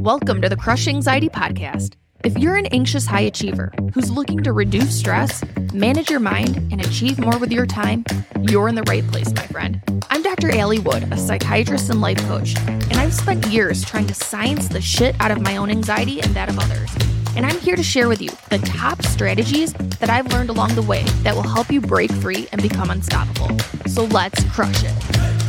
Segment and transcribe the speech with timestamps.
[0.00, 1.96] Welcome to the Crush Anxiety Podcast.
[2.24, 6.80] If you're an anxious high achiever who's looking to reduce stress, manage your mind, and
[6.80, 8.06] achieve more with your time,
[8.40, 9.78] you're in the right place, my friend.
[10.08, 10.56] I'm Dr.
[10.56, 14.80] Allie Wood, a psychiatrist and life coach, and I've spent years trying to science the
[14.80, 16.90] shit out of my own anxiety and that of others.
[17.36, 20.82] And I'm here to share with you the top strategies that I've learned along the
[20.82, 23.50] way that will help you break free and become unstoppable.
[23.86, 25.39] So let's crush it.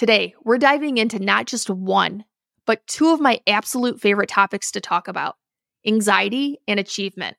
[0.00, 2.24] Today, we're diving into not just one,
[2.64, 5.36] but two of my absolute favorite topics to talk about
[5.86, 7.36] anxiety and achievement.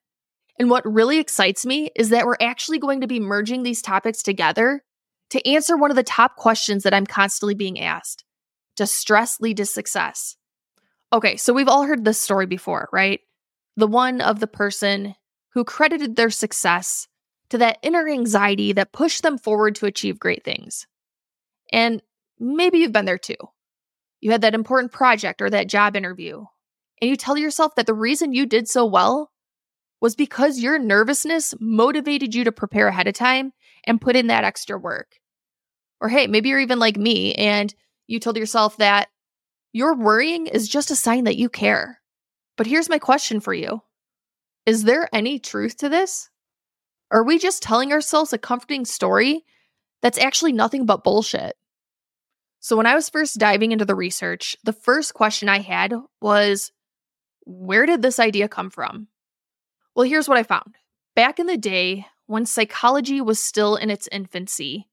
[0.59, 4.21] And what really excites me is that we're actually going to be merging these topics
[4.21, 4.83] together
[5.31, 8.25] to answer one of the top questions that I'm constantly being asked
[8.75, 10.35] Does stress lead to success?
[11.11, 13.21] Okay, so we've all heard this story before, right?
[13.75, 15.15] The one of the person
[15.55, 17.07] who credited their success
[17.49, 20.85] to that inner anxiety that pushed them forward to achieve great things.
[21.73, 22.03] And
[22.43, 23.35] Maybe you've been there too.
[24.19, 26.43] You had that important project or that job interview,
[26.99, 29.31] and you tell yourself that the reason you did so well
[30.01, 33.53] was because your nervousness motivated you to prepare ahead of time
[33.85, 35.17] and put in that extra work.
[36.01, 37.73] Or hey, maybe you're even like me and
[38.07, 39.09] you told yourself that
[39.71, 42.01] your worrying is just a sign that you care.
[42.57, 43.83] But here's my question for you
[44.65, 46.31] Is there any truth to this?
[47.11, 49.45] Are we just telling ourselves a comforting story
[50.01, 51.55] that's actually nothing but bullshit?
[52.63, 56.71] So, when I was first diving into the research, the first question I had was
[57.43, 59.07] where did this idea come from?
[59.95, 60.75] Well, here's what I found.
[61.15, 64.87] Back in the day, when psychology was still in its infancy,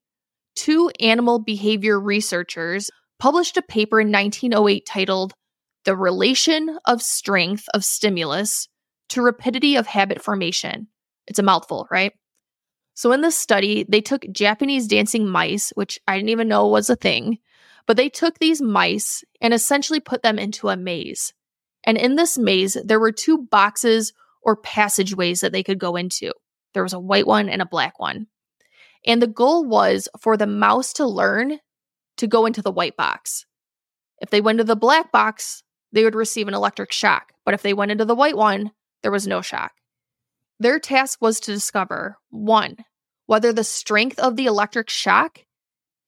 [0.57, 5.35] two animal behavior researchers published a paper in 1908 titled
[5.85, 8.67] The Relation of Strength of Stimulus
[9.11, 10.89] to Rapidity of Habit Formation.
[11.27, 12.13] It's a mouthful, right?
[12.95, 16.89] So, in this study, they took Japanese dancing mice, which I didn't even know was
[16.89, 17.39] a thing,
[17.89, 21.33] but they took these mice and essentially put them into a maze.
[21.85, 24.13] And in this maze, there were two boxes
[24.43, 26.33] or passageways that they could go into.
[26.75, 28.27] There was a white one and a black one.
[29.07, 31.61] And the goal was for the mouse to learn
[32.19, 33.47] to go into the white box.
[34.21, 37.33] If they went to the black box, they would receive an electric shock.
[37.47, 38.73] But if they went into the white one,
[39.03, 39.73] there was no shock.
[40.61, 42.77] Their task was to discover one,
[43.25, 45.41] whether the strength of the electric shock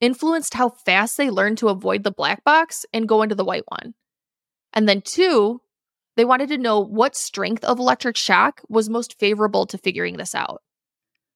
[0.01, 3.65] influenced how fast they learned to avoid the black box and go into the white
[3.69, 3.95] one.
[4.73, 5.61] And then, two,
[6.17, 10.35] they wanted to know what strength of electric shock was most favorable to figuring this
[10.35, 10.63] out.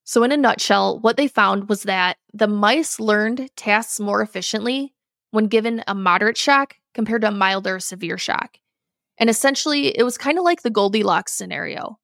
[0.05, 4.95] So, in a nutshell, what they found was that the mice learned tasks more efficiently
[5.31, 8.59] when given a moderate shock compared to a milder severe shock.
[9.19, 11.99] And essentially, it was kind of like the Goldilocks scenario.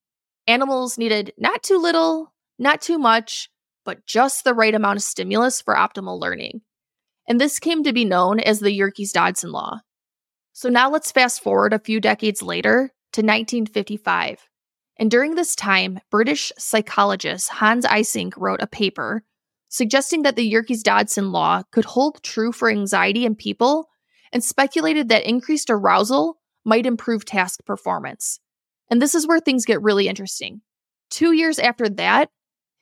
[0.46, 3.50] Animals needed not too little, not too much,
[3.84, 6.60] but just the right amount of stimulus for optimal learning.
[7.28, 9.80] And this came to be known as the Yerkes Dodson Law.
[10.52, 14.48] So now let's fast forward a few decades later to 1955.
[14.98, 19.22] And during this time, British psychologist Hans Eysenck wrote a paper
[19.70, 23.88] suggesting that the Yerkes Dodson Law could hold true for anxiety in people
[24.32, 28.40] and speculated that increased arousal might improve task performance.
[28.90, 30.60] And this is where things get really interesting.
[31.08, 32.30] Two years after that,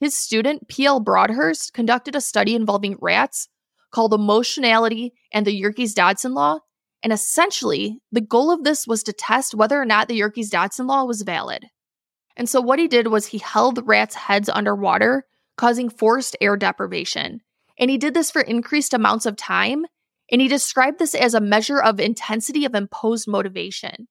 [0.00, 1.00] his student, P.L.
[1.00, 3.48] Broadhurst, conducted a study involving rats
[3.91, 6.60] called Emotionality and the Yerkes Dodson Law.
[7.03, 10.87] And essentially, the goal of this was to test whether or not the Yerkes Dodson
[10.87, 11.66] Law was valid.
[12.37, 15.25] And so, what he did was he held rats' heads underwater,
[15.56, 17.41] causing forced air deprivation.
[17.78, 19.87] And he did this for increased amounts of time.
[20.31, 24.08] And he described this as a measure of intensity of imposed motivation.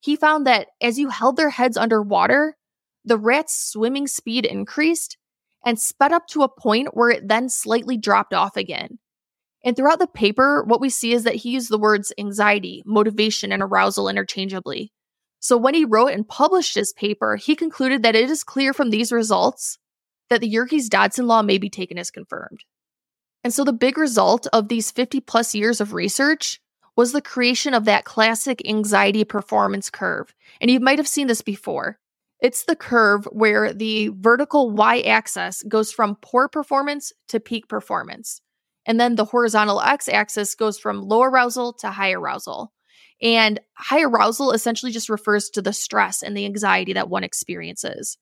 [0.00, 2.56] He found that as you held their heads underwater,
[3.04, 5.16] the rat's swimming speed increased
[5.64, 8.98] and sped up to a point where it then slightly dropped off again.
[9.64, 13.50] And throughout the paper, what we see is that he used the words anxiety, motivation,
[13.50, 14.92] and arousal interchangeably.
[15.40, 18.90] So when he wrote and published his paper, he concluded that it is clear from
[18.90, 19.78] these results
[20.28, 22.60] that the Yerkes Dodson law may be taken as confirmed.
[23.42, 26.60] And so the big result of these 50 plus years of research
[26.96, 30.34] was the creation of that classic anxiety performance curve.
[30.60, 31.98] And you might have seen this before.
[32.44, 38.42] It's the curve where the vertical y axis goes from poor performance to peak performance.
[38.84, 42.70] And then the horizontal x axis goes from low arousal to high arousal.
[43.22, 48.18] And high arousal essentially just refers to the stress and the anxiety that one experiences.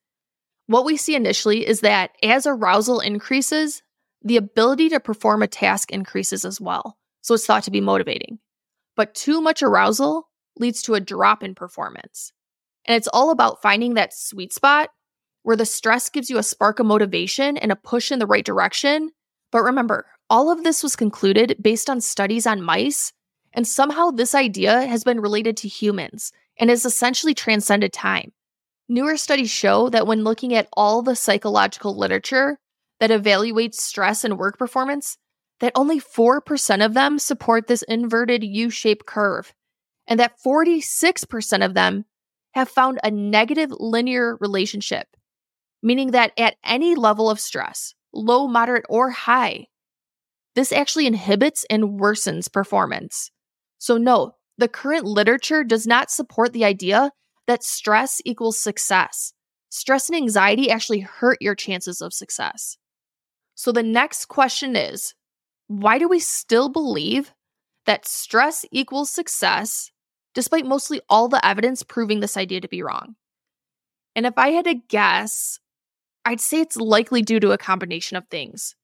[0.69, 3.83] What we see initially is that as arousal increases,
[4.23, 6.97] the ability to perform a task increases as well.
[7.23, 8.39] So it's thought to be motivating.
[8.95, 10.29] But too much arousal
[10.61, 12.33] leads to a drop in performance.
[12.85, 14.91] And it's all about finding that sweet spot
[15.43, 18.45] where the stress gives you a spark of motivation and a push in the right
[18.45, 19.11] direction.
[19.51, 23.13] But remember, all of this was concluded based on studies on mice,
[23.53, 28.33] and somehow this idea has been related to humans and has essentially transcended time.
[28.89, 32.59] Newer studies show that when looking at all the psychological literature
[33.01, 35.19] that evaluates stress and work performance,
[35.61, 39.55] that only 4% of them support this inverted U shaped curve,
[40.07, 42.05] and that 46% of them
[42.55, 45.09] have found a negative linear relationship,
[45.83, 49.67] meaning that at any level of stress, low, moderate, or high,
[50.55, 53.31] this actually inhibits and worsens performance.
[53.79, 57.11] So, no, the current literature does not support the idea
[57.47, 59.33] that stress equals success.
[59.71, 62.77] Stress and anxiety actually hurt your chances of success.
[63.55, 65.15] So, the next question is
[65.69, 67.33] why do we still believe
[67.87, 69.91] that stress equals success,
[70.35, 73.17] despite mostly all the evidence proving this idea to be wrong?
[74.15, 75.59] And if I had to guess,
[76.25, 78.75] I'd say it's likely due to a combination of things.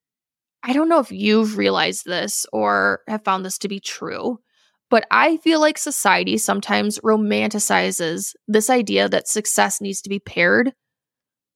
[0.63, 4.41] I don't know if you've realized this or have found this to be true,
[4.91, 10.73] but I feel like society sometimes romanticizes this idea that success needs to be paired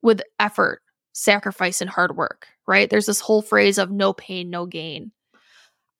[0.02, 2.88] with effort, sacrifice, and hard work, right?
[2.88, 5.12] There's this whole phrase of no pain, no gain.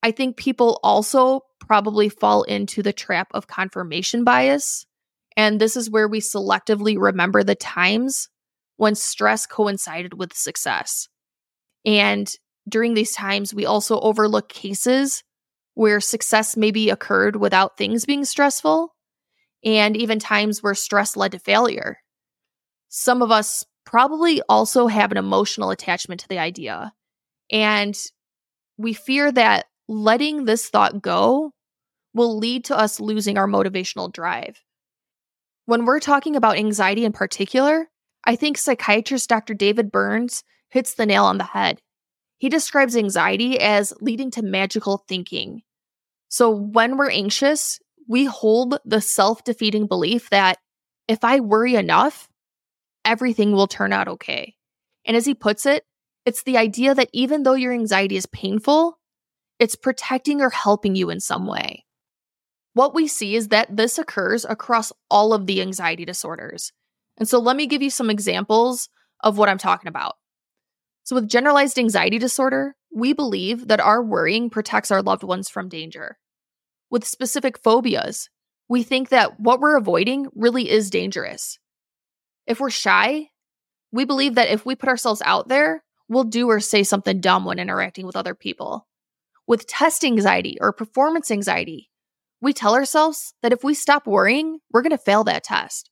[0.02, 4.86] I think people also probably fall into the trap of confirmation bias.
[5.36, 8.28] And this is where we selectively remember the times
[8.76, 11.08] when stress coincided with success.
[11.84, 12.30] And
[12.68, 15.22] during these times, we also overlook cases
[15.74, 18.94] where success maybe occurred without things being stressful,
[19.64, 21.98] and even times where stress led to failure.
[22.88, 26.92] Some of us probably also have an emotional attachment to the idea.
[27.50, 27.96] And
[28.76, 31.52] we fear that letting this thought go
[32.14, 34.62] will lead to us losing our motivational drive.
[35.66, 37.88] When we're talking about anxiety in particular,
[38.24, 39.54] I think psychiatrist Dr.
[39.54, 41.80] David Burns hits the nail on the head.
[42.38, 45.62] He describes anxiety as leading to magical thinking.
[46.28, 50.58] So when we're anxious, we hold the self defeating belief that
[51.08, 52.28] if I worry enough,
[53.04, 54.54] everything will turn out okay.
[55.04, 55.84] And as he puts it,
[56.24, 58.98] it's the idea that even though your anxiety is painful,
[59.62, 61.84] it's protecting or helping you in some way.
[62.74, 66.72] What we see is that this occurs across all of the anxiety disorders.
[67.16, 68.88] And so let me give you some examples
[69.22, 70.14] of what I'm talking about.
[71.04, 75.68] So, with generalized anxiety disorder, we believe that our worrying protects our loved ones from
[75.68, 76.18] danger.
[76.90, 78.30] With specific phobias,
[78.68, 81.60] we think that what we're avoiding really is dangerous.
[82.48, 83.28] If we're shy,
[83.92, 87.44] we believe that if we put ourselves out there, we'll do or say something dumb
[87.44, 88.88] when interacting with other people
[89.52, 91.90] with test anxiety or performance anxiety,
[92.40, 95.90] we tell ourselves that if we stop worrying, we're going to fail that test.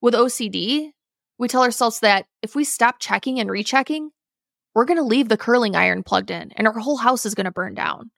[0.00, 0.92] With OCD,
[1.36, 4.08] we tell ourselves that if we stop checking and rechecking,
[4.74, 7.44] we're going to leave the curling iron plugged in and our whole house is going
[7.44, 8.10] to burn down.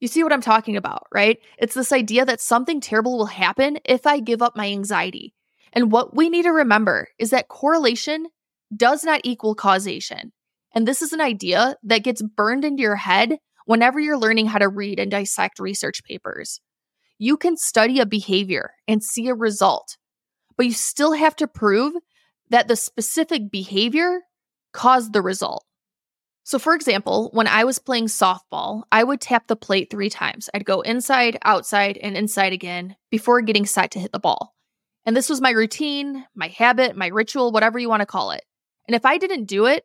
[0.00, 1.38] You see what I'm talking about, right?
[1.56, 5.32] It's this idea that something terrible will happen if I give up my anxiety.
[5.72, 8.26] And what we need to remember is that correlation
[8.76, 10.32] does not equal causation.
[10.74, 13.38] And this is an idea that gets burned into your head
[13.70, 16.60] whenever you're learning how to read and dissect research papers.
[17.18, 19.96] You can study a behavior and see a result,
[20.56, 21.92] but you still have to prove
[22.48, 24.22] that the specific behavior
[24.72, 25.64] caused the result.
[26.42, 30.50] So, for example, when I was playing softball, I would tap the plate three times.
[30.52, 34.52] I'd go inside, outside, and inside again before getting set to hit the ball.
[35.06, 38.42] And this was my routine, my habit, my ritual, whatever you want to call it.
[38.88, 39.84] And if I didn't do it,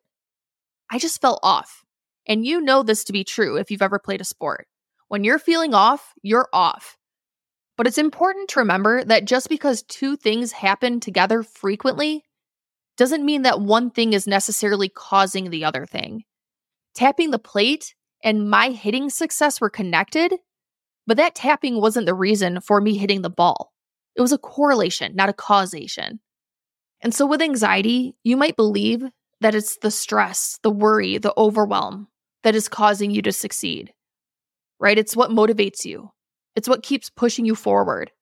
[0.90, 1.84] I just felt off.
[2.26, 4.66] And you know this to be true if you've ever played a sport.
[5.08, 6.98] When you're feeling off, you're off.
[7.76, 12.24] But it's important to remember that just because two things happen together frequently
[12.96, 16.24] doesn't mean that one thing is necessarily causing the other thing.
[16.94, 20.34] Tapping the plate and my hitting success were connected,
[21.06, 23.72] but that tapping wasn't the reason for me hitting the ball.
[24.16, 26.20] It was a correlation, not a causation.
[27.02, 29.02] And so with anxiety, you might believe
[29.42, 32.08] that it's the stress, the worry, the overwhelm,
[32.46, 33.92] that is causing you to succeed,
[34.78, 34.96] right?
[34.96, 36.12] It's what motivates you,
[36.54, 38.12] it's what keeps pushing you forward,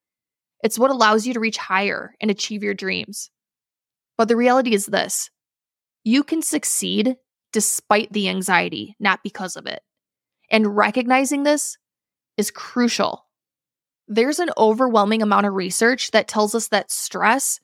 [0.62, 3.30] it's what allows you to reach higher and achieve your dreams.
[4.16, 5.28] But the reality is this
[6.04, 7.16] you can succeed
[7.52, 9.82] despite the anxiety, not because of it.
[10.50, 11.76] And recognizing this
[12.38, 13.26] is crucial.
[14.08, 17.60] There's an overwhelming amount of research that tells us that stress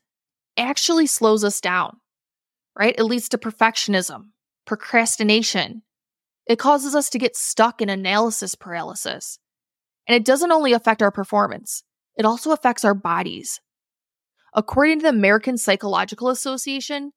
[0.58, 1.96] actually slows us down,
[2.78, 2.94] right?
[2.98, 4.32] It leads to perfectionism,
[4.66, 5.84] procrastination,
[6.46, 9.38] it causes us to get stuck in analysis paralysis.
[10.06, 11.82] And it doesn't only affect our performance,
[12.16, 13.60] it also affects our bodies.
[14.54, 17.12] According to the American Psychological Association,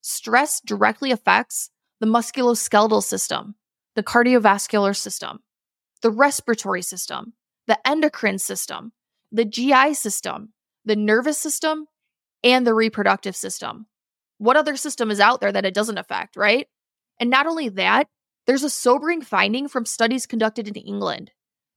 [0.00, 1.70] stress directly affects
[2.00, 3.56] the musculoskeletal system,
[3.94, 5.40] the cardiovascular system,
[6.00, 7.34] the respiratory system,
[7.66, 8.92] the endocrine system,
[9.30, 10.52] the GI system,
[10.84, 11.86] the nervous system,
[12.42, 13.86] and the reproductive system.
[14.38, 16.66] What other system is out there that it doesn't affect, right?
[17.20, 18.06] And not only that,
[18.48, 21.32] there's a sobering finding from studies conducted in England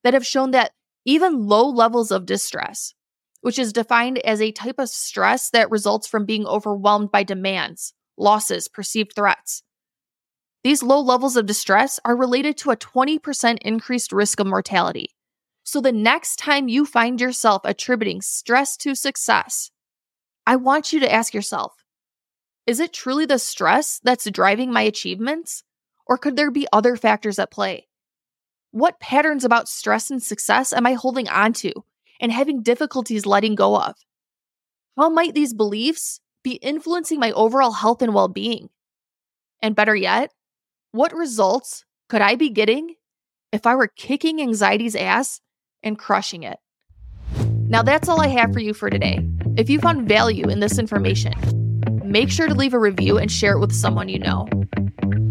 [0.05, 0.71] that have shown that
[1.03, 2.93] even low levels of distress,
[3.41, 7.93] which is defined as a type of stress that results from being overwhelmed by demands,
[8.17, 9.63] losses, perceived threats.
[10.63, 15.09] These low levels of distress are related to a 20% increased risk of mortality.
[15.63, 19.71] So the next time you find yourself attributing stress to success,
[20.47, 21.73] I want you to ask yourself
[22.65, 25.65] is it truly the stress that's driving my achievements?
[26.11, 27.87] Or could there be other factors at play?
[28.71, 31.71] What patterns about stress and success am I holding on to
[32.19, 33.95] and having difficulties letting go of?
[34.97, 38.67] How might these beliefs be influencing my overall health and well being?
[39.61, 40.33] And better yet,
[40.91, 42.95] what results could I be getting
[43.53, 45.39] if I were kicking anxiety's ass
[45.81, 46.59] and crushing it?
[47.69, 49.25] Now, that's all I have for you for today.
[49.55, 51.35] If you found value in this information,
[52.03, 54.49] make sure to leave a review and share it with someone you know.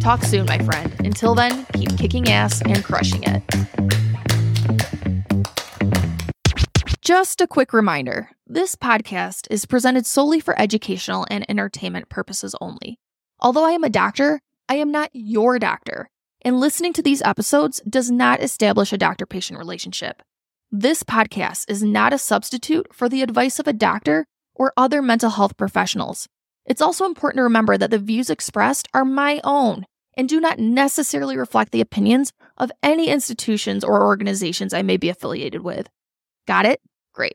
[0.01, 0.95] Talk soon, my friend.
[1.01, 3.43] Until then, keep kicking ass and crushing it.
[7.03, 12.99] Just a quick reminder this podcast is presented solely for educational and entertainment purposes only.
[13.41, 14.41] Although I am a doctor,
[14.71, 16.09] I am not your doctor,
[16.43, 20.23] and listening to these episodes does not establish a doctor patient relationship.
[20.73, 25.31] This podcast is not a substitute for the advice of a doctor or other mental
[25.31, 26.27] health professionals.
[26.71, 29.87] It's also important to remember that the views expressed are my own
[30.17, 35.09] and do not necessarily reflect the opinions of any institutions or organizations I may be
[35.09, 35.89] affiliated with.
[36.47, 36.81] Got it?
[37.13, 37.35] Great.